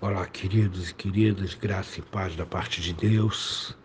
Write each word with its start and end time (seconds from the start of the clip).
Olá, 0.00 0.26
queridos 0.26 0.90
e 0.90 0.94
queridas, 0.94 1.54
graça 1.54 1.98
e 1.98 2.02
paz 2.02 2.34
da 2.34 2.46
parte 2.46 2.80
de 2.80 2.92
Deus. 2.92 3.76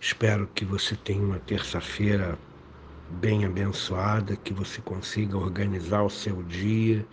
Espero 0.00 0.48
que 0.54 0.64
você 0.64 0.94
tenha 0.94 1.22
uma 1.22 1.38
terça-feira 1.38 2.38
bem 3.20 3.44
abençoada, 3.44 4.36
que 4.36 4.52
você 4.52 4.80
consiga 4.80 5.36
organizar 5.36 6.02
o 6.02 6.10
seu 6.10 6.42
dia 6.44 7.06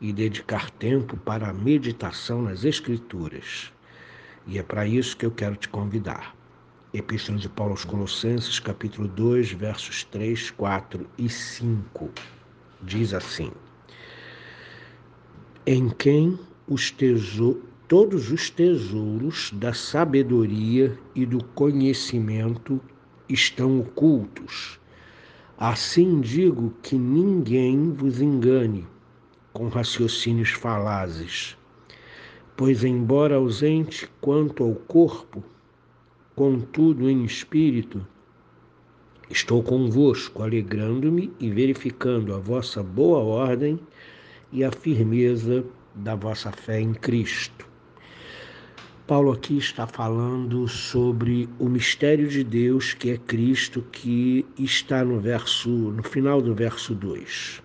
e 0.00 0.12
dedicar 0.12 0.70
tempo 0.70 1.16
para 1.16 1.48
a 1.48 1.52
meditação 1.52 2.42
nas 2.42 2.64
Escrituras. 2.64 3.72
E 4.46 4.58
é 4.58 4.62
para 4.62 4.86
isso 4.86 5.16
que 5.16 5.26
eu 5.26 5.30
quero 5.30 5.56
te 5.56 5.68
convidar. 5.68 6.34
Epístola 6.94 7.38
de 7.38 7.48
Paulo 7.48 7.72
aos 7.72 7.84
Colossenses, 7.84 8.58
capítulo 8.58 9.08
2, 9.08 9.52
versos 9.52 10.04
3, 10.04 10.50
4 10.52 11.06
e 11.18 11.28
5. 11.28 12.10
Diz 12.82 13.12
assim: 13.12 13.50
Em 15.66 15.88
quem 15.90 16.38
os 16.68 16.92
todos 17.86 18.32
os 18.32 18.50
tesouros 18.50 19.52
da 19.54 19.72
sabedoria 19.72 20.98
e 21.14 21.24
do 21.24 21.42
conhecimento 21.44 22.80
estão 23.28 23.80
ocultos. 23.80 24.80
Assim 25.56 26.20
digo 26.20 26.74
que 26.82 26.96
ninguém 26.96 27.92
vos 27.92 28.20
engane 28.20 28.86
com 29.52 29.68
raciocínios 29.68 30.50
falazes. 30.50 31.56
Pois, 32.56 32.82
embora 32.82 33.36
ausente 33.36 34.08
quanto 34.20 34.64
ao 34.64 34.74
corpo, 34.74 35.44
contudo 36.34 37.08
em 37.08 37.24
espírito, 37.24 38.04
estou 39.30 39.62
convosco, 39.62 40.42
alegrando-me 40.42 41.32
e 41.38 41.50
verificando 41.50 42.34
a 42.34 42.38
vossa 42.38 42.82
boa 42.82 43.18
ordem 43.18 43.78
e 44.52 44.64
a 44.64 44.72
firmeza 44.72 45.64
da 45.96 46.14
vossa 46.14 46.52
fé 46.52 46.80
em 46.80 46.92
Cristo. 46.92 47.66
Paulo 49.06 49.30
aqui 49.30 49.56
está 49.56 49.86
falando 49.86 50.66
sobre 50.66 51.48
o 51.60 51.68
mistério 51.68 52.26
de 52.26 52.42
Deus, 52.42 52.92
que 52.92 53.10
é 53.10 53.16
Cristo, 53.16 53.80
que 53.92 54.44
está 54.58 55.04
no 55.04 55.20
verso 55.20 55.68
no 55.68 56.02
final 56.02 56.42
do 56.42 56.54
verso 56.54 56.92
2. 56.92 57.62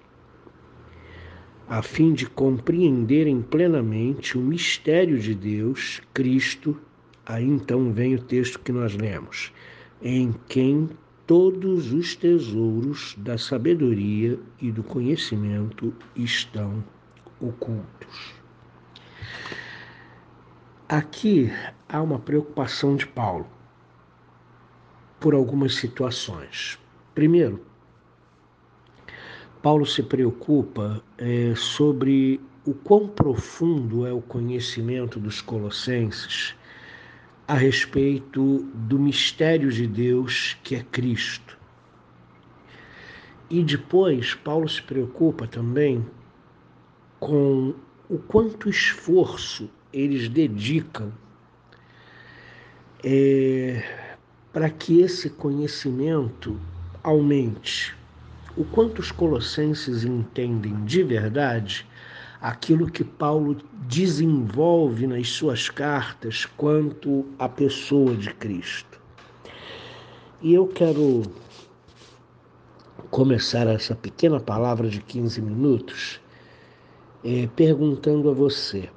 A 1.67 1.81
fim 1.81 2.13
de 2.13 2.27
compreenderem 2.27 3.41
plenamente 3.41 4.37
o 4.37 4.41
mistério 4.41 5.17
de 5.17 5.33
Deus, 5.33 5.99
Cristo, 6.13 6.79
aí 7.25 7.45
então 7.45 7.91
vem 7.91 8.13
o 8.13 8.21
texto 8.21 8.59
que 8.59 8.71
nós 8.71 8.95
lemos, 8.95 9.51
em 9.99 10.35
quem 10.47 10.89
todos 11.25 11.91
os 11.91 12.15
tesouros 12.15 13.15
da 13.17 13.37
sabedoria 13.37 14.37
e 14.61 14.71
do 14.71 14.83
conhecimento 14.83 15.91
estão 16.15 16.83
ocultos. 17.41 18.35
Aqui 20.87 21.51
há 21.87 22.01
uma 22.01 22.19
preocupação 22.19 22.95
de 22.95 23.07
Paulo 23.07 23.47
por 25.19 25.33
algumas 25.33 25.75
situações. 25.75 26.77
Primeiro, 27.15 27.65
Paulo 29.61 29.85
se 29.85 30.03
preocupa 30.03 31.01
é, 31.17 31.53
sobre 31.55 32.41
o 32.65 32.73
quão 32.73 33.07
profundo 33.07 34.05
é 34.05 34.11
o 34.11 34.21
conhecimento 34.21 35.19
dos 35.19 35.41
colossenses 35.41 36.55
a 37.47 37.53
respeito 37.53 38.59
do 38.73 38.97
mistério 38.97 39.71
de 39.71 39.85
Deus 39.87 40.57
que 40.63 40.75
é 40.75 40.83
Cristo. 40.83 41.57
E 43.49 43.63
depois, 43.63 44.33
Paulo 44.33 44.69
se 44.69 44.81
preocupa 44.81 45.45
também 45.45 46.05
com 47.21 47.75
o 48.09 48.17
quanto 48.17 48.67
esforço 48.67 49.69
eles 49.93 50.27
dedicam 50.27 51.13
é, 53.03 54.09
para 54.51 54.69
que 54.71 55.01
esse 55.01 55.29
conhecimento 55.29 56.59
aumente. 57.03 57.95
O 58.57 58.65
quanto 58.65 58.99
os 58.99 59.11
colossenses 59.11 60.03
entendem 60.03 60.83
de 60.83 61.03
verdade 61.03 61.87
aquilo 62.41 62.89
que 62.89 63.03
Paulo 63.03 63.55
desenvolve 63.87 65.05
nas 65.05 65.29
suas 65.29 65.69
cartas 65.69 66.45
quanto 66.57 67.27
à 67.37 67.47
pessoa 67.47 68.15
de 68.15 68.33
Cristo. 68.33 68.99
E 70.41 70.55
eu 70.55 70.67
quero 70.67 71.21
começar 73.11 73.67
essa 73.67 73.95
pequena 73.95 74.39
palavra 74.39 74.89
de 74.89 74.99
15 75.01 75.39
minutos 75.39 76.19
é, 77.23 77.47
perguntando 77.55 78.29
a 78.29 78.33
você 78.33 78.89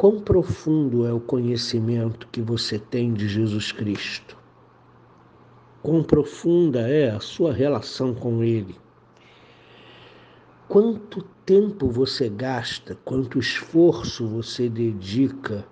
Quão 0.00 0.18
profundo 0.18 1.06
é 1.06 1.12
o 1.12 1.20
conhecimento 1.20 2.26
que 2.28 2.40
você 2.40 2.78
tem 2.78 3.12
de 3.12 3.28
Jesus 3.28 3.70
Cristo? 3.70 4.34
Quão 5.82 6.02
profunda 6.02 6.88
é 6.88 7.10
a 7.10 7.20
sua 7.20 7.52
relação 7.52 8.14
com 8.14 8.42
Ele? 8.42 8.74
Quanto 10.66 11.22
tempo 11.44 11.90
você 11.90 12.30
gasta, 12.30 12.96
quanto 13.04 13.38
esforço 13.38 14.26
você 14.26 14.70
dedica 14.70 15.66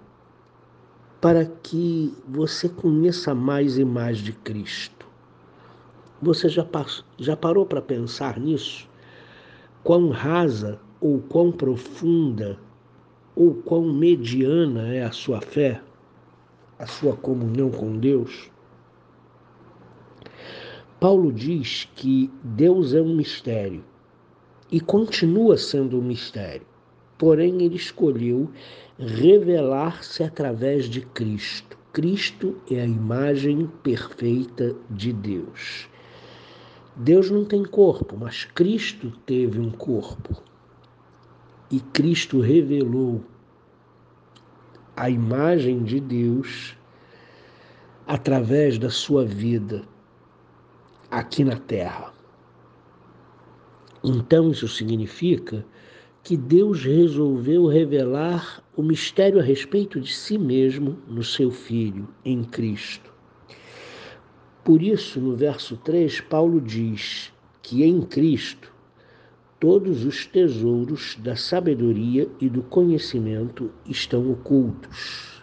para 1.23 1.47
que 1.47 2.15
você 2.29 2.69
conheça 2.69 3.35
mais 3.35 3.79
e 3.79 3.85
mais 3.87 4.19
de 4.19 4.35
Cristo? 4.35 5.07
Você 6.21 6.51
já, 6.51 6.67
passou, 6.67 7.07
já 7.17 7.35
parou 7.35 7.65
para 7.65 7.81
pensar 7.81 8.39
nisso? 8.39 8.87
Quão 9.83 10.11
rasa 10.11 10.79
ou 11.01 11.21
quão 11.21 11.53
profunda 11.53 12.59
ou 13.35 13.55
quão 13.55 13.93
mediana 13.93 14.93
é 14.93 15.05
a 15.05 15.13
sua 15.13 15.41
fé, 15.41 15.81
a 16.79 16.87
sua 16.87 17.17
comunhão 17.17 17.71
com 17.71 17.97
Deus. 17.97 18.51
Paulo 20.99 21.33
diz 21.33 21.89
que 21.95 22.29
Deus 22.43 22.95
é 22.95 23.01
um 23.01 23.15
mistério 23.15 23.85
e 24.73 24.81
continua 24.81 25.57
sendo 25.57 25.99
um 25.99 26.03
mistério, 26.03 26.67
porém 27.17 27.63
ele 27.63 27.77
escolheu 27.77 28.51
revelar-se 28.99 30.25
através 30.25 30.87
de 30.87 31.03
Cristo. 31.03 31.79
Cristo 31.93 32.57
é 32.69 32.81
a 32.81 32.85
imagem 32.85 33.71
perfeita 33.85 34.75
de 34.91 35.13
Deus. 35.13 35.89
Deus 36.97 37.31
não 37.31 37.45
tem 37.45 37.65
corpo, 37.65 38.17
mas 38.19 38.45
Cristo 38.45 39.13
teve 39.25 39.61
um 39.61 39.71
corpo 39.71 40.48
e 41.71 41.81
Cristo 41.81 42.41
revelou 42.41 43.25
a 44.97 45.11
imagem 45.11 45.83
de 45.85 46.01
Deus 46.01 46.77
através 48.07 48.79
da 48.79 48.91
sua 48.91 49.25
vida 49.25 49.83
aqui 51.11 51.45
na 51.45 51.57
terra. 51.57 52.13
Então 54.03 54.51
isso 54.51 54.67
significa 54.67 55.65
que 56.23 56.37
Deus 56.37 56.85
resolveu 56.85 57.67
revelar 57.67 58.63
o 58.77 58.83
mistério 58.83 59.41
a 59.41 59.43
respeito 59.43 60.01
de 60.01 60.13
si 60.13 60.37
mesmo 60.37 60.99
no 61.07 61.23
seu 61.23 61.51
Filho, 61.51 62.09
em 62.25 62.45
Cristo. 62.45 63.13
Por 64.65 64.83
isso, 64.83 65.21
no 65.21 65.35
verso 65.37 65.77
3, 65.79 66.21
Paulo 66.23 66.61
diz 66.61 67.33
que 67.63 67.83
em 67.85 68.03
Cristo 68.03 68.73
todos 69.61 70.05
os 70.05 70.25
tesouros 70.27 71.17
da 71.21 71.35
sabedoria 71.35 72.29
e 72.41 72.49
do 72.49 72.63
conhecimento 72.63 73.71
estão 73.85 74.31
ocultos. 74.31 75.43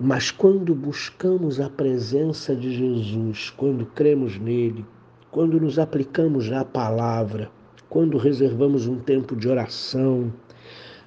Mas 0.00 0.30
quando 0.30 0.74
buscamos 0.74 1.60
a 1.60 1.70
presença 1.70 2.54
de 2.54 2.72
Jesus, 2.72 3.50
quando 3.50 3.86
cremos 3.86 4.38
nele, 4.38 4.84
quando 5.30 5.60
nos 5.60 5.78
aplicamos 5.78 6.50
à 6.52 6.64
palavra, 6.64 7.50
quando 7.88 8.18
reservamos 8.18 8.86
um 8.86 8.98
tempo 8.98 9.36
de 9.36 9.48
oração 9.48 10.32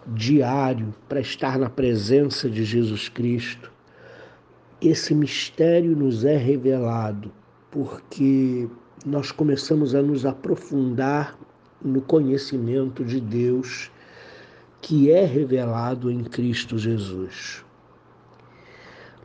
diário 0.07 0.93
para 1.07 1.19
estar 1.19 1.59
na 1.59 1.69
presença 1.69 2.49
de 2.49 2.63
Jesus 2.63 3.07
Cristo, 3.07 3.71
esse 4.81 5.13
mistério 5.13 5.95
nos 5.95 6.25
é 6.25 6.37
revelado 6.37 7.31
porque 7.69 8.67
nós 9.05 9.31
começamos 9.31 9.95
a 9.95 10.01
nos 10.01 10.25
aprofundar 10.25 11.37
no 11.83 12.01
conhecimento 12.01 13.03
de 13.03 13.19
Deus 13.19 13.91
que 14.81 15.11
é 15.11 15.25
revelado 15.25 16.11
em 16.11 16.23
Cristo 16.23 16.77
Jesus. 16.77 17.63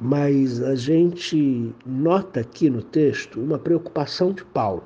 Mas 0.00 0.62
a 0.62 0.74
gente 0.74 1.74
nota 1.84 2.40
aqui 2.40 2.68
no 2.68 2.82
texto 2.82 3.40
uma 3.40 3.58
preocupação 3.58 4.32
de 4.32 4.44
Paulo, 4.44 4.84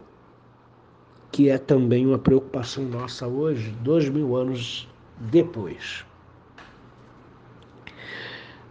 que 1.33 1.49
é 1.49 1.59
também 1.59 2.07
uma 2.07 2.19
preocupação 2.19 2.85
nossa 2.85 3.27
hoje, 3.27 3.75
dois 3.83 4.09
mil 4.09 4.37
anos 4.37 4.89
depois. 5.19 6.05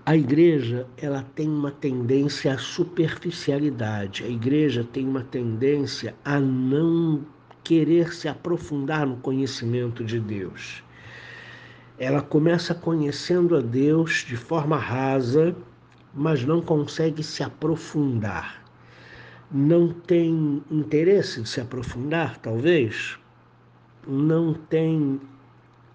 A 0.09 0.17
igreja 0.17 0.88
ela 0.97 1.23
tem 1.35 1.47
uma 1.47 1.69
tendência 1.69 2.51
à 2.51 2.57
superficialidade. 2.57 4.23
A 4.23 4.27
igreja 4.27 4.83
tem 4.83 5.07
uma 5.07 5.23
tendência 5.23 6.15
a 6.25 6.39
não 6.39 7.23
querer 7.63 8.11
se 8.11 8.27
aprofundar 8.27 9.06
no 9.06 9.17
conhecimento 9.17 10.03
de 10.03 10.19
Deus. 10.19 10.83
Ela 12.00 12.23
começa 12.23 12.73
conhecendo 12.73 13.56
a 13.56 13.61
Deus 13.61 14.25
de 14.27 14.35
forma 14.35 14.77
rasa, 14.77 15.56
mas 16.12 16.44
não 16.44 16.59
consegue 16.59 17.21
se 17.21 17.44
aprofundar. 17.44 18.63
Não 19.51 19.89
tem 19.94 20.63
interesse 20.71 21.44
de 21.44 21.50
se 21.50 21.62
aprofundar, 21.62 22.39
talvez. 22.39 23.19
Não 24.07 24.55
tem 24.55 25.21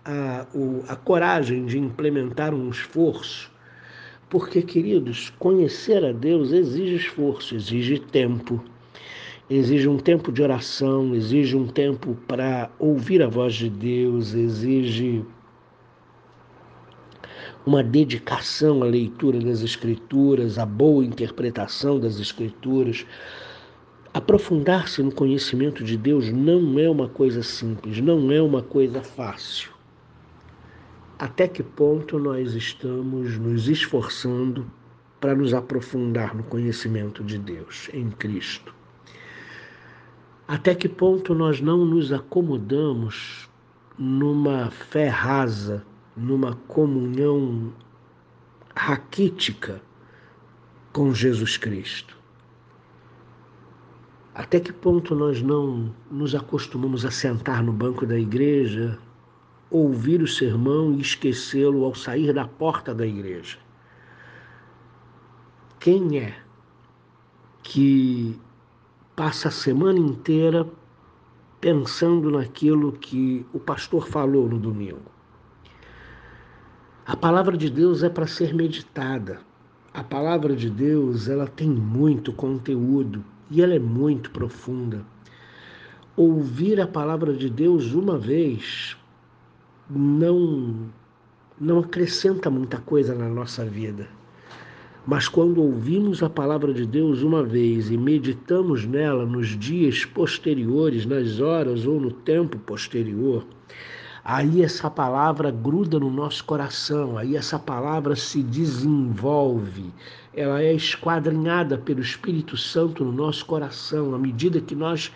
a, 0.04 0.46
o, 0.54 0.84
a 0.86 0.94
coragem 0.94 1.66
de 1.66 1.80
implementar 1.80 2.54
um 2.54 2.70
esforço. 2.70 3.52
Porque, 4.28 4.62
queridos, 4.62 5.30
conhecer 5.38 6.04
a 6.04 6.12
Deus 6.12 6.52
exige 6.52 6.96
esforço, 6.96 7.54
exige 7.54 7.98
tempo, 7.98 8.62
exige 9.48 9.88
um 9.88 9.98
tempo 9.98 10.32
de 10.32 10.42
oração, 10.42 11.14
exige 11.14 11.56
um 11.56 11.66
tempo 11.66 12.16
para 12.26 12.70
ouvir 12.78 13.22
a 13.22 13.28
voz 13.28 13.54
de 13.54 13.68
Deus, 13.68 14.34
exige 14.34 15.24
uma 17.66 17.82
dedicação 17.82 18.82
à 18.82 18.86
leitura 18.86 19.40
das 19.40 19.62
Escrituras, 19.62 20.58
à 20.58 20.66
boa 20.66 21.04
interpretação 21.04 21.98
das 21.98 22.18
Escrituras. 22.18 23.06
Aprofundar-se 24.12 25.02
no 25.02 25.12
conhecimento 25.12 25.82
de 25.82 25.96
Deus 25.96 26.30
não 26.30 26.78
é 26.78 26.88
uma 26.88 27.08
coisa 27.08 27.42
simples, 27.42 28.00
não 28.00 28.30
é 28.30 28.40
uma 28.40 28.62
coisa 28.62 29.02
fácil. 29.02 29.73
Até 31.18 31.46
que 31.46 31.62
ponto 31.62 32.18
nós 32.18 32.54
estamos 32.54 33.38
nos 33.38 33.68
esforçando 33.68 34.66
para 35.20 35.32
nos 35.32 35.54
aprofundar 35.54 36.34
no 36.34 36.42
conhecimento 36.42 37.22
de 37.22 37.38
Deus 37.38 37.88
em 37.92 38.10
Cristo? 38.10 38.74
Até 40.46 40.74
que 40.74 40.88
ponto 40.88 41.32
nós 41.32 41.60
não 41.60 41.84
nos 41.84 42.12
acomodamos 42.12 43.48
numa 43.96 44.72
fé 44.72 45.06
rasa, 45.06 45.86
numa 46.16 46.56
comunhão 46.66 47.72
raquítica 48.74 49.80
com 50.92 51.14
Jesus 51.14 51.56
Cristo? 51.56 52.18
Até 54.34 54.58
que 54.58 54.72
ponto 54.72 55.14
nós 55.14 55.40
não 55.40 55.94
nos 56.10 56.34
acostumamos 56.34 57.04
a 57.06 57.10
sentar 57.12 57.62
no 57.62 57.72
banco 57.72 58.04
da 58.04 58.18
igreja, 58.18 58.98
ouvir 59.76 60.22
o 60.22 60.28
sermão 60.28 60.92
e 60.94 61.00
esquecê-lo 61.00 61.84
ao 61.84 61.94
sair 61.94 62.32
da 62.32 62.46
porta 62.46 62.94
da 62.94 63.06
igreja? 63.06 63.58
Quem 65.80 66.18
é 66.18 66.34
que 67.62 68.38
passa 69.16 69.48
a 69.48 69.50
semana 69.50 69.98
inteira 69.98 70.66
pensando 71.60 72.30
naquilo 72.30 72.92
que 72.92 73.46
o 73.52 73.58
pastor 73.58 74.06
falou 74.06 74.48
no 74.48 74.58
domingo. 74.58 75.10
A 77.06 77.16
palavra 77.16 77.56
de 77.56 77.70
Deus 77.70 78.02
é 78.02 78.10
para 78.10 78.26
ser 78.26 78.52
meditada. 78.52 79.40
A 79.92 80.04
palavra 80.04 80.54
de 80.54 80.68
Deus, 80.68 81.26
ela 81.26 81.46
tem 81.46 81.70
muito 81.70 82.34
conteúdo 82.34 83.24
e 83.50 83.62
ela 83.62 83.74
é 83.74 83.78
muito 83.78 84.30
profunda. 84.30 85.06
Ouvir 86.14 86.80
a 86.80 86.86
palavra 86.86 87.32
de 87.32 87.48
Deus 87.48 87.94
uma 87.94 88.18
vez 88.18 88.96
não 89.88 90.90
não 91.60 91.78
acrescenta 91.78 92.50
muita 92.50 92.78
coisa 92.78 93.14
na 93.14 93.28
nossa 93.28 93.64
vida. 93.64 94.08
Mas 95.06 95.28
quando 95.28 95.62
ouvimos 95.62 96.22
a 96.22 96.30
palavra 96.30 96.72
de 96.72 96.86
Deus 96.86 97.22
uma 97.22 97.42
vez 97.42 97.90
e 97.90 97.96
meditamos 97.96 98.86
nela 98.86 99.26
nos 99.26 99.48
dias 99.48 100.04
posteriores, 100.04 101.04
nas 101.04 101.40
horas 101.40 101.86
ou 101.86 102.00
no 102.00 102.10
tempo 102.10 102.58
posterior, 102.58 103.44
aí 104.24 104.62
essa 104.62 104.90
palavra 104.90 105.50
gruda 105.50 106.00
no 106.00 106.10
nosso 106.10 106.42
coração, 106.44 107.18
aí 107.18 107.36
essa 107.36 107.58
palavra 107.58 108.16
se 108.16 108.42
desenvolve, 108.42 109.92
ela 110.32 110.62
é 110.62 110.72
esquadrinhada 110.72 111.76
pelo 111.76 112.00
Espírito 112.00 112.56
Santo 112.56 113.04
no 113.04 113.12
nosso 113.12 113.44
coração, 113.44 114.14
à 114.14 114.18
medida 114.18 114.60
que 114.60 114.74
nós 114.74 115.12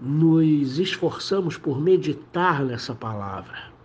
nos 0.00 0.78
esforçamos 0.78 1.58
por 1.58 1.78
meditar 1.78 2.64
nessa 2.64 2.94
palavra. 2.94 3.77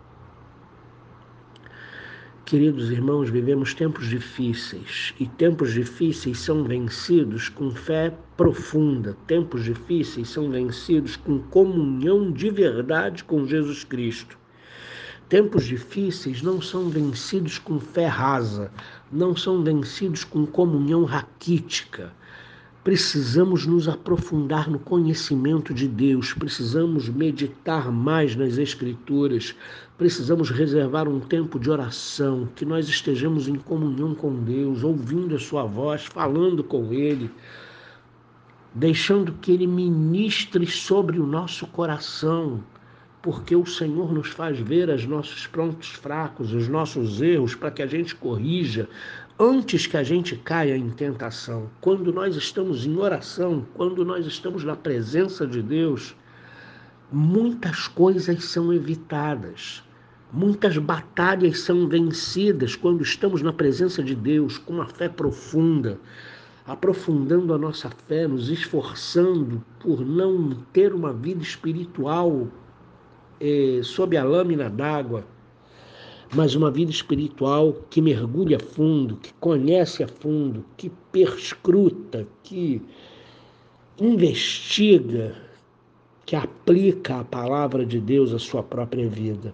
Queridos 2.53 2.91
irmãos, 2.91 3.31
vivemos 3.31 3.73
tempos 3.73 4.07
difíceis 4.07 5.11
e 5.19 5.25
tempos 5.25 5.73
difíceis 5.73 6.38
são 6.38 6.63
vencidos 6.63 7.50
com 7.50 7.71
fé 7.71 8.13
profunda. 8.38 9.17
Tempos 9.25 9.63
difíceis 9.63 10.29
são 10.29 10.51
vencidos 10.51 11.15
com 11.15 11.39
comunhão 11.39 12.31
de 12.31 12.51
verdade 12.51 13.23
com 13.23 13.47
Jesus 13.47 13.83
Cristo. 13.83 14.38
Tempos 15.27 15.65
difíceis 15.65 16.44
não 16.44 16.61
são 16.61 16.89
vencidos 16.89 17.57
com 17.57 17.79
fé 17.79 18.05
rasa, 18.05 18.71
não 19.11 19.35
são 19.35 19.63
vencidos 19.63 20.23
com 20.23 20.45
comunhão 20.45 21.06
raquítica 21.06 22.13
Precisamos 22.83 23.65
nos 23.65 23.88
aprofundar 23.88 24.69
no 24.69 24.77
conhecimento 24.77 25.74
de 25.74 25.88
Deus, 25.88 26.33
precisamos 26.33 27.07
meditar 27.07 27.89
mais 27.89 28.35
nas 28.35 28.57
Escrituras, 28.57 29.56
precisamos 29.97 30.50
reservar 30.50 31.07
um 31.07 31.21
tempo 31.21 31.57
de 31.57 31.71
oração, 31.71 32.50
que 32.53 32.65
nós 32.65 32.89
estejamos 32.89 33.47
em 33.47 33.56
comunhão 33.56 34.13
com 34.13 34.35
Deus, 34.35 34.83
ouvindo 34.83 35.33
a 35.33 35.39
Sua 35.39 35.63
voz, 35.63 36.03
falando 36.07 36.62
com 36.62 36.91
Ele, 36.91 37.31
deixando 38.74 39.31
que 39.31 39.53
Ele 39.53 39.65
ministre 39.65 40.68
sobre 40.68 41.21
o 41.21 41.25
nosso 41.25 41.65
coração, 41.68 42.62
porque 43.23 43.55
o 43.55 43.65
Senhor 43.65 44.13
nos 44.13 44.27
faz 44.27 44.59
ver 44.59 44.89
os 44.89 45.05
nossos 45.05 45.47
prontos 45.47 45.87
fracos, 45.91 46.53
os 46.53 46.67
nossos 46.67 47.21
erros, 47.21 47.55
para 47.55 47.71
que 47.71 47.81
a 47.81 47.87
gente 47.87 48.13
corrija, 48.13 48.89
antes 49.39 49.87
que 49.87 49.95
a 49.95 50.03
gente 50.03 50.35
caia 50.35 50.75
em 50.75 50.89
tentação, 50.89 51.69
quando 51.79 52.11
nós 52.11 52.35
estamos 52.35 52.85
em 52.85 52.97
oração, 52.97 53.65
quando 53.75 54.03
nós 54.03 54.25
estamos 54.25 54.65
na 54.65 54.75
presença 54.75 55.47
de 55.47 55.61
Deus, 55.61 56.13
muitas 57.09 57.87
coisas 57.87 58.43
são 58.43 58.73
evitadas. 58.73 59.81
Muitas 60.29 60.77
batalhas 60.77 61.61
são 61.61 61.87
vencidas 61.87 62.75
quando 62.75 63.03
estamos 63.03 63.41
na 63.41 63.53
presença 63.53 64.03
de 64.03 64.15
Deus 64.15 64.57
com 64.57 64.73
uma 64.73 64.87
fé 64.87 65.07
profunda, 65.07 65.97
aprofundando 66.67 67.53
a 67.53 67.57
nossa 67.57 67.89
fé, 68.05 68.27
nos 68.27 68.49
esforçando 68.49 69.63
por 69.79 70.05
não 70.05 70.57
ter 70.73 70.93
uma 70.93 71.13
vida 71.13 71.41
espiritual 71.41 72.49
eh, 73.45 73.81
sob 73.84 74.16
a 74.16 74.24
lâmina 74.24 74.69
d'água, 74.69 75.25
mas 76.34 76.56
uma 76.56 76.72
vida 76.72 76.92
espiritual 76.92 77.74
que 77.90 78.01
mergulha 78.01 78.57
fundo, 78.57 79.18
que 79.18 79.33
conhece 79.33 80.02
a 80.02 80.07
fundo, 80.07 80.64
que 80.78 80.90
perscruta, 81.12 82.26
que 82.42 82.81
investiga, 84.00 85.35
que 86.26 86.38
aplica 86.38 87.19
a 87.19 87.23
palavra 87.26 87.85
de 87.85 88.00
Deus 88.00 88.33
à 88.33 88.40
sua 88.40 88.64
própria 88.64 89.09
vida. 89.09 89.54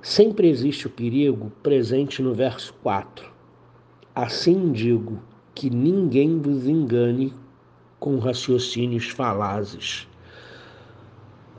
Sempre 0.00 0.48
existe 0.48 0.86
o 0.86 0.90
perigo 0.90 1.52
presente 1.62 2.22
no 2.22 2.32
verso 2.32 2.72
4. 2.82 3.30
Assim 4.14 4.72
digo 4.72 5.20
que 5.54 5.68
ninguém 5.68 6.38
vos 6.38 6.66
engane 6.66 7.34
com 8.00 8.18
raciocínios 8.18 9.08
falazes. 9.10 10.08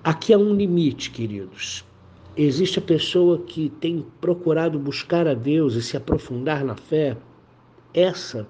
Aqui 0.08 0.34
há 0.34 0.38
um 0.38 0.56
limite, 0.56 1.12
queridos. 1.12 1.84
Existe 2.38 2.80
a 2.80 2.82
pessoa 2.82 3.40
que 3.40 3.68
tem 3.68 4.06
procurado 4.22 4.80
buscar 4.80 5.28
a 5.28 5.34
Deus 5.34 5.74
e 5.74 5.82
se 5.82 5.98
aprofundar 5.98 6.64
na 6.64 6.78
fé. 6.78 7.18
Essa 7.94 8.48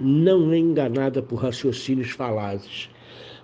não 0.00 0.52
é 0.52 0.58
enganada 0.58 1.22
por 1.22 1.36
raciocínios 1.36 2.10
falazes. 2.10 2.90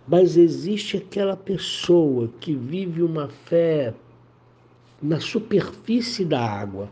Mas 0.08 0.36
existe 0.36 0.96
aquela 0.96 1.36
pessoa 1.36 2.28
que 2.40 2.52
vive 2.52 3.00
uma 3.00 3.28
fé 3.28 3.94
na 5.00 5.20
superfície 5.20 6.24
da 6.24 6.44
água, 6.44 6.90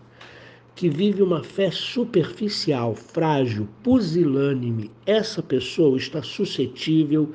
que 0.77 0.89
vive 0.89 1.21
uma 1.21 1.43
fé 1.43 1.73
superficial, 1.73 2.95
frágil, 2.95 3.69
pusilânime. 3.83 4.89
Essa 5.05 5.43
pessoa 5.43 5.97
está 5.97 6.23
suscetível 6.23 7.33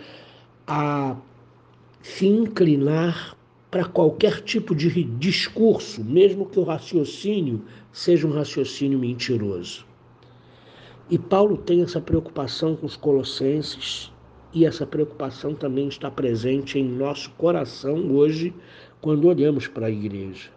a 0.65 1.17
se 2.03 2.27
inclinar 2.27 3.35
para 3.71 3.85
qualquer 3.85 4.41
tipo 4.41 4.75
de 4.75 5.03
discurso, 5.03 6.03
mesmo 6.03 6.45
que 6.45 6.59
o 6.59 6.63
raciocínio 6.63 7.61
seja 7.93 8.27
um 8.27 8.31
raciocínio 8.33 8.99
mentiroso. 8.99 9.85
E 11.09 11.17
Paulo 11.17 11.57
tem 11.57 11.81
essa 11.81 12.01
preocupação 12.01 12.75
com 12.75 12.85
os 12.85 12.97
colossenses, 12.97 14.11
e 14.53 14.65
essa 14.65 14.85
preocupação 14.85 15.55
também 15.55 15.87
está 15.87 16.11
presente 16.11 16.77
em 16.77 16.83
nosso 16.83 17.31
coração 17.31 18.11
hoje, 18.11 18.53
quando 19.01 19.27
olhamos 19.27 19.67
para 19.67 19.87
a 19.87 19.91
igreja. 19.91 20.51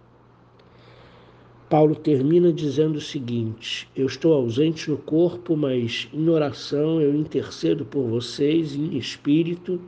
Paulo 1.70 1.94
termina 1.94 2.52
dizendo 2.52 2.96
o 2.96 3.00
seguinte: 3.00 3.88
Eu 3.94 4.06
estou 4.06 4.34
ausente 4.34 4.90
no 4.90 4.98
corpo, 4.98 5.56
mas 5.56 6.08
em 6.12 6.28
oração 6.28 7.00
eu 7.00 7.14
intercedo 7.14 7.84
por 7.84 8.02
vocês 8.02 8.74
em 8.74 8.96
espírito 8.96 9.80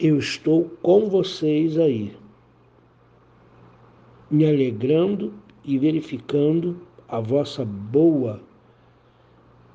eu 0.00 0.16
estou 0.18 0.64
com 0.80 1.08
vocês 1.08 1.76
aí. 1.76 2.16
me 4.30 4.46
alegrando 4.46 5.32
e 5.64 5.78
verificando 5.78 6.80
a 7.08 7.18
vossa 7.18 7.64
boa 7.64 8.40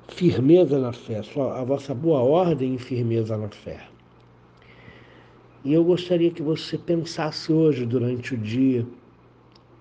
firmeza 0.08 0.78
na 0.78 0.92
fé, 0.92 1.20
a 1.36 1.64
vossa 1.64 1.92
boa 1.92 2.20
ordem 2.20 2.76
e 2.76 2.78
firmeza 2.78 3.36
na 3.36 3.48
fé. 3.48 3.88
E 5.64 5.72
eu 5.72 5.84
gostaria 5.84 6.30
que 6.30 6.42
você 6.42 6.78
pensasse 6.78 7.52
hoje, 7.52 7.84
durante 7.84 8.34
o 8.34 8.38
dia, 8.38 8.86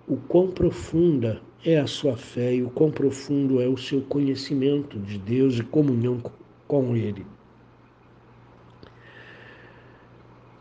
o 0.08 0.18
quão 0.18 0.50
profunda 0.50 1.42
é 1.64 1.78
a 1.78 1.88
sua 1.88 2.18
fé 2.18 2.56
e 2.56 2.64
o 2.64 2.70
quão 2.70 2.90
profundo 2.90 3.62
é 3.62 3.68
o 3.68 3.78
seu 3.78 4.02
conhecimento 4.02 5.00
de 5.00 5.18
Deus 5.20 5.60
e 5.60 5.64
comunhão 5.64 6.20
com 6.68 6.96
Ele. 6.96 7.26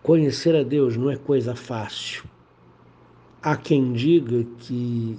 Conhecer 0.03 0.57
a 0.57 0.65
Deus 0.65 0.97
não 0.97 1.09
é 1.13 1.17
coisa 1.17 1.55
fácil. 1.55 2.25
Há 3.41 3.57
quem 3.57 3.93
diga 3.93 4.45
que 4.59 5.17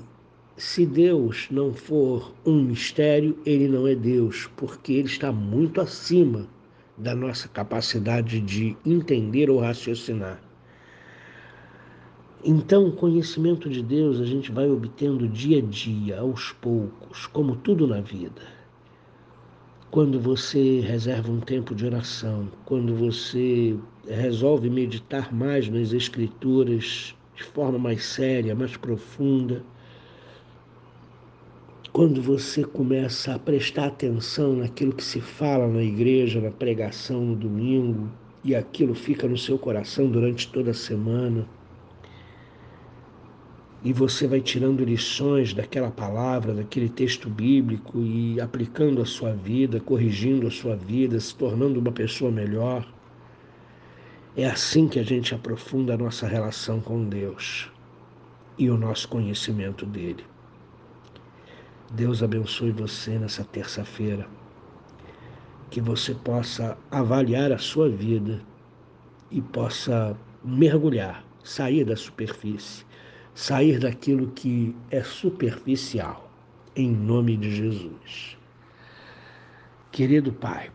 se 0.58 0.86
Deus 0.86 1.48
não 1.50 1.74
for 1.74 2.34
um 2.46 2.62
mistério, 2.62 3.40
ele 3.46 3.70
não 3.70 3.88
é 3.88 3.96
Deus, 3.96 4.50
porque 4.58 4.92
ele 4.92 5.08
está 5.08 5.32
muito 5.32 5.80
acima 5.80 6.50
da 6.98 7.16
nossa 7.16 7.48
capacidade 7.48 8.42
de 8.42 8.76
entender 8.86 9.50
ou 9.50 9.62
raciocinar. 9.62 10.42
Então, 12.44 12.90
o 12.90 12.92
conhecimento 12.92 13.70
de 13.70 13.82
Deus 13.82 14.20
a 14.20 14.26
gente 14.26 14.52
vai 14.52 14.70
obtendo 14.70 15.30
dia 15.30 15.60
a 15.60 15.62
dia, 15.62 16.20
aos 16.20 16.52
poucos, 16.52 17.26
como 17.28 17.56
tudo 17.56 17.88
na 17.88 18.02
vida. 18.02 18.42
Quando 19.94 20.20
você 20.20 20.80
reserva 20.80 21.32
um 21.32 21.40
tempo 21.40 21.76
de 21.76 21.86
oração, 21.86 22.48
quando 22.66 22.96
você 22.96 23.78
resolve 24.08 24.68
meditar 24.68 25.32
mais 25.32 25.70
nas 25.70 25.94
Escrituras 25.94 27.16
de 27.36 27.44
forma 27.44 27.78
mais 27.78 28.04
séria, 28.04 28.56
mais 28.56 28.76
profunda, 28.76 29.64
quando 31.92 32.24
você 32.24 32.64
começa 32.64 33.36
a 33.36 33.38
prestar 33.38 33.86
atenção 33.86 34.56
naquilo 34.56 34.94
que 34.94 35.04
se 35.04 35.22
fala 35.22 35.68
na 35.68 35.84
igreja, 35.84 36.42
na 36.42 36.50
pregação 36.50 37.22
no 37.24 37.36
domingo, 37.36 38.10
e 38.44 38.56
aquilo 38.56 38.96
fica 38.96 39.28
no 39.28 39.38
seu 39.38 39.60
coração 39.60 40.10
durante 40.10 40.52
toda 40.52 40.72
a 40.72 40.74
semana, 40.74 41.48
e 43.84 43.92
você 43.92 44.26
vai 44.28 44.40
tirando 44.40 44.86
lições 44.86 45.54
daquela 45.54 45.92
palavra, 45.92 46.54
daquele 46.54 46.88
texto 46.88 47.30
bíblico 47.30 48.00
e 48.00 48.40
aplicando 48.40 49.02
a 49.02 49.06
sua 49.06 49.34
vida, 49.34 49.80
corrigindo 49.82 50.48
a 50.48 50.52
sua 50.52 50.76
vida, 50.76 51.20
se 51.20 51.36
tornando 51.36 51.82
uma 51.82 51.92
pessoa 51.92 52.32
melhor. 52.32 52.88
É 54.38 54.48
assim 54.48 54.88
que 54.88 55.00
a 55.00 55.04
gente 55.04 55.36
aprofunda 55.36 55.94
a 55.94 55.98
nossa 55.98 56.26
relação 56.26 56.80
com 56.80 57.04
Deus 57.04 57.70
e 58.58 58.70
o 58.70 58.78
nosso 58.78 59.08
conhecimento 59.10 59.86
dele. 59.86 60.24
Deus 61.94 62.24
abençoe 62.24 62.72
você 62.72 63.20
nessa 63.20 63.44
terça-feira. 63.44 64.26
Que 65.70 65.82
você 65.82 66.16
possa 66.16 66.78
avaliar 66.90 67.52
a 67.52 67.58
sua 67.58 67.90
vida 67.90 68.42
e 69.30 69.42
possa 69.42 70.18
mergulhar, 70.44 71.26
sair 71.44 71.84
da 71.84 71.96
superfície, 71.96 72.86
sair 73.34 73.80
daquilo 73.80 74.28
que 74.32 74.76
é 74.92 75.02
superficial, 75.04 76.32
em 76.76 76.92
nome 76.92 77.36
de 77.36 77.56
Jesus. 77.56 78.38
Querido 79.92 80.32
Pai, 80.32 80.72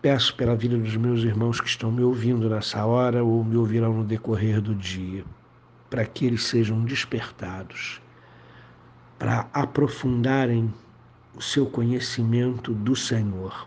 peço 0.00 0.34
pela 0.36 0.56
vida 0.56 0.76
dos 0.78 0.96
meus 0.96 1.22
irmãos 1.22 1.60
que 1.60 1.68
estão 1.68 1.90
me 1.90 2.02
ouvindo 2.02 2.48
nessa 2.48 2.84
hora 2.84 3.24
ou 3.24 3.44
me 3.44 3.56
ouvirão 3.56 3.94
no 3.94 4.04
decorrer 4.04 4.60
do 4.60 4.74
dia, 4.74 5.24
para 5.90 6.04
que 6.04 6.26
eles 6.26 6.44
sejam 6.44 6.84
despertados 6.84 8.00
para 9.18 9.48
aprofundarem 9.52 10.72
o 11.34 11.40
seu 11.40 11.66
conhecimento 11.66 12.72
do 12.72 12.94
Senhor. 12.94 13.66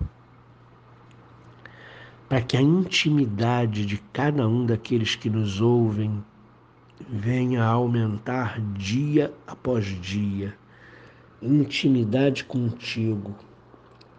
Para 2.27 2.41
que 2.41 2.55
a 2.55 2.61
intimidade 2.61 3.85
de 3.85 3.97
cada 4.13 4.47
um 4.47 4.65
daqueles 4.65 5.15
que 5.15 5.29
nos 5.29 5.59
ouvem 5.59 6.23
venha 7.07 7.63
a 7.63 7.67
aumentar 7.67 8.59
dia 8.73 9.33
após 9.45 9.85
dia. 9.85 10.55
Intimidade 11.41 12.43
contigo, 12.43 13.35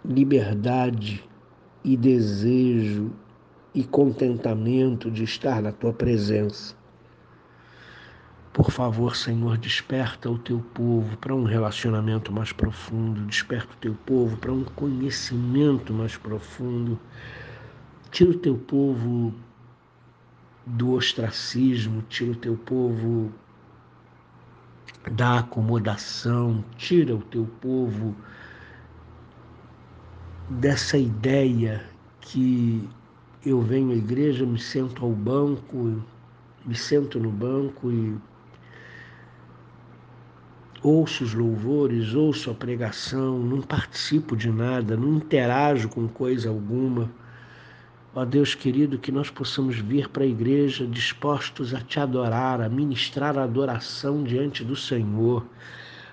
liberdade 0.05 1.23
e 1.85 1.97
desejo 1.97 3.11
e 3.75 3.85
contentamento 3.85 5.11
de 5.11 5.25
estar 5.25 5.61
na 5.61 5.73
tua 5.73 5.93
presença 5.93 6.79
por 8.53 8.73
favor, 8.73 9.15
Senhor, 9.15 9.57
desperta 9.57 10.29
o 10.29 10.37
teu 10.37 10.59
povo 10.75 11.17
para 11.19 11.33
um 11.33 11.45
relacionamento 11.45 12.33
mais 12.33 12.51
profundo, 12.53 13.21
desperta 13.23 13.73
o 13.73 13.77
teu 13.77 13.95
povo 14.05 14.37
para 14.37 14.53
um 14.53 14.65
conhecimento 14.65 15.95
mais 15.95 16.17
profundo. 16.17 16.99
Tira 18.11 18.31
o 18.31 18.39
teu 18.39 18.57
povo 18.57 19.33
do 20.71 20.93
ostracismo, 20.93 22.03
tira 22.09 22.33
o 22.33 22.37
teu 22.37 22.57
povo 22.57 23.33
da 25.13 25.39
acomodação, 25.39 26.65
tira 26.77 27.15
o 27.15 27.23
teu 27.23 27.47
povo 27.61 28.15
dessa 30.49 30.99
ideia 30.99 31.85
que 32.21 32.89
eu 33.45 33.63
venho 33.63 33.93
à 33.93 33.95
igreja, 33.95 34.45
me 34.45 34.59
sento 34.59 35.05
ao 35.05 35.13
banco, 35.13 36.03
me 36.65 36.75
sento 36.75 37.19
no 37.19 37.31
banco 37.31 37.91
e 37.91 38.17
ouço 40.83 41.25
os 41.25 41.35
louvores, 41.35 42.15
ouço 42.15 42.51
a 42.51 42.55
pregação, 42.55 43.39
não 43.39 43.61
participo 43.63 44.37
de 44.37 44.51
nada, 44.51 44.97
não 44.97 45.15
interajo 45.15 45.89
com 45.89 46.07
coisa 46.07 46.49
alguma. 46.49 47.11
Ó 48.13 48.25
Deus 48.25 48.57
querido, 48.57 48.99
que 48.99 49.13
nós 49.13 49.31
possamos 49.31 49.77
vir 49.77 50.09
para 50.09 50.25
a 50.25 50.27
igreja 50.27 50.85
dispostos 50.85 51.73
a 51.73 51.81
te 51.81 52.01
adorar, 52.01 52.61
a 52.61 52.69
ministrar 52.69 53.39
a 53.39 53.45
adoração 53.45 54.25
diante 54.25 54.65
do 54.65 54.75
Senhor, 54.75 55.47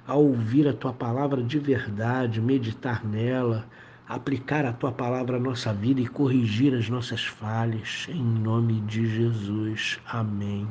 a 0.06 0.14
ouvir 0.14 0.68
a 0.68 0.74
tua 0.74 0.94
palavra 0.94 1.42
de 1.42 1.58
verdade, 1.58 2.40
meditar 2.40 3.04
nela, 3.04 3.68
aplicar 4.08 4.64
a 4.64 4.74
tua 4.74 4.92
palavra 4.92 5.38
à 5.38 5.40
nossa 5.40 5.74
vida 5.74 6.00
e 6.00 6.08
corrigir 6.08 6.74
as 6.76 6.88
nossas 6.88 7.26
falhas. 7.26 8.06
Em 8.08 8.24
nome 8.24 8.80
de 8.82 9.08
Jesus. 9.08 10.00
Amém. 10.06 10.68